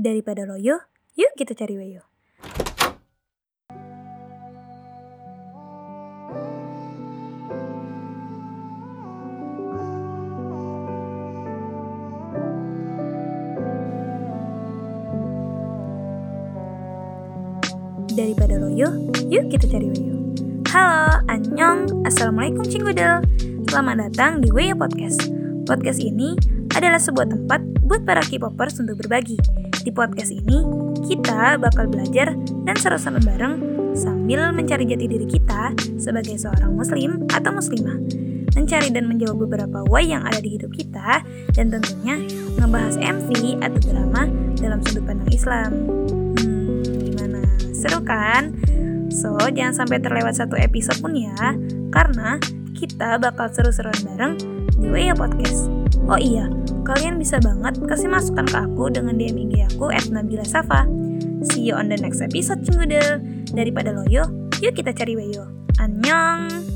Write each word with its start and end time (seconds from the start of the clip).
Daripada 0.00 0.48
loyo, 0.48 0.80
yuk 1.12 1.32
kita 1.36 1.52
cari 1.52 1.76
weyo. 1.76 2.00
Daripada 18.16 18.56
loyo, 18.56 18.88
yuk 19.28 19.52
kita 19.52 19.68
cari 19.68 19.84
weyo. 19.92 20.16
Halo, 20.72 21.20
annyeong, 21.28 22.08
assalamualaikum 22.08 22.64
cinggudel. 22.64 23.20
Selamat 23.68 24.08
datang 24.08 24.40
di 24.40 24.48
Weyo 24.48 24.80
Podcast. 24.80 25.28
Podcast 25.68 26.00
ini 26.00 26.59
adalah 26.74 27.00
sebuah 27.02 27.26
tempat 27.30 27.60
buat 27.82 28.02
para 28.06 28.22
K-popers 28.22 28.78
untuk 28.78 29.02
berbagi. 29.02 29.36
Di 29.80 29.90
podcast 29.90 30.30
ini, 30.30 30.62
kita 31.08 31.58
bakal 31.58 31.88
belajar 31.88 32.36
dan 32.68 32.76
seru-seru 32.76 33.18
bareng 33.24 33.54
sambil 33.96 34.54
mencari 34.54 34.86
jati 34.86 35.10
diri 35.10 35.26
kita 35.26 35.74
sebagai 35.98 36.38
seorang 36.38 36.76
muslim 36.76 37.26
atau 37.32 37.50
muslimah. 37.50 37.98
Mencari 38.54 38.90
dan 38.90 39.06
menjawab 39.06 39.46
beberapa 39.46 39.82
why 39.88 40.02
yang 40.02 40.26
ada 40.26 40.42
di 40.42 40.58
hidup 40.58 40.70
kita 40.74 41.22
dan 41.54 41.70
tentunya 41.70 42.18
ngebahas 42.58 42.98
MV 42.98 43.62
atau 43.62 43.80
drama 43.90 44.22
dalam 44.58 44.78
sudut 44.86 45.06
pandang 45.06 45.30
Islam. 45.30 45.70
Hmm, 46.38 46.82
gimana? 46.82 47.40
Seru 47.74 48.02
kan? 48.02 48.54
So, 49.10 49.34
jangan 49.50 49.74
sampai 49.74 49.98
terlewat 49.98 50.38
satu 50.38 50.54
episode 50.54 51.02
pun 51.02 51.18
ya, 51.18 51.34
karena 51.90 52.38
kita 52.78 53.18
bakal 53.18 53.50
seru-seruan 53.50 53.98
bareng 54.06 54.34
Weya 54.80 55.12
Podcast. 55.12 55.68
Oh 56.08 56.16
iya, 56.16 56.48
kalian 56.88 57.20
bisa 57.20 57.36
banget 57.38 57.76
kasih 57.84 58.08
masukan 58.08 58.48
ke 58.48 58.56
aku 58.56 58.88
dengan 58.88 59.20
DM 59.20 59.36
IG 59.46 59.76
aku 59.76 59.92
at 59.92 60.08
Nabila 60.08 60.46
Safa. 60.48 60.88
See 61.52 61.68
you 61.68 61.76
on 61.76 61.92
the 61.92 62.00
next 62.00 62.24
episode, 62.24 62.64
Cinggudel. 62.64 63.20
Daripada 63.52 63.92
loyo, 63.92 64.28
yuk 64.64 64.72
kita 64.72 64.96
cari 64.96 65.16
Weyo. 65.16 65.44
Annyeong! 65.80 66.69